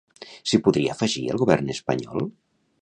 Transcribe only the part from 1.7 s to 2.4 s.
espanyol?